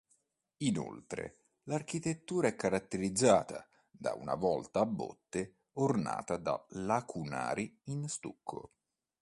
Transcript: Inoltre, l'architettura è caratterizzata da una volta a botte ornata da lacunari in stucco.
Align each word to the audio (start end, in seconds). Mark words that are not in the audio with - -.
Inoltre, 0.63 1.41
l'architettura 1.65 2.47
è 2.47 2.55
caratterizzata 2.55 3.69
da 3.91 4.15
una 4.15 4.33
volta 4.33 4.79
a 4.79 4.87
botte 4.87 5.57
ornata 5.73 6.37
da 6.37 6.65
lacunari 6.69 7.79
in 7.83 8.09
stucco. 8.09 8.71